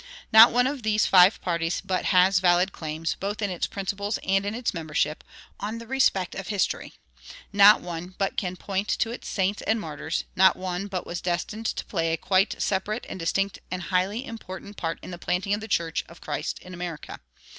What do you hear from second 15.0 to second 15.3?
in the